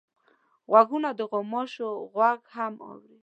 غوږونه 0.71 1.09
د 1.19 1.21
غوماشو 1.31 1.89
غږ 2.15 2.41
هم 2.55 2.73
اوري 2.89 3.15